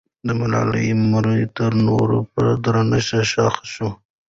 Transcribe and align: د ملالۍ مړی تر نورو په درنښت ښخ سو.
د 0.25 0.27
ملالۍ 0.39 0.87
مړی 1.11 1.41
تر 1.57 1.71
نورو 1.87 2.19
په 2.33 2.41
درنښت 2.63 3.21
ښخ 3.31 3.55
سو. 3.73 3.89